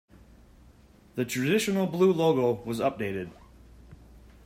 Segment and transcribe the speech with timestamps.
[1.13, 3.29] The traditional blue logo was updated.